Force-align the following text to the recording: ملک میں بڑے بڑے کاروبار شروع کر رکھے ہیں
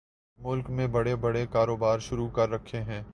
ملک 0.39 0.69
میں 0.69 0.87
بڑے 0.87 1.15
بڑے 1.15 1.45
کاروبار 1.51 1.99
شروع 1.99 2.29
کر 2.29 2.49
رکھے 2.49 2.81
ہیں 2.81 3.01